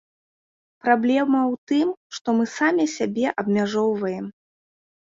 Праблема 0.85 1.41
ў 1.51 1.53
тым, 1.73 1.93
што 2.19 2.27
мы 2.41 2.49
самі 2.57 2.91
сябе 2.97 3.37
абмяжоўваем. 3.39 4.25